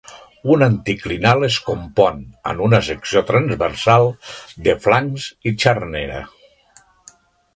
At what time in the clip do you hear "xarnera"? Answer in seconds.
5.65-6.23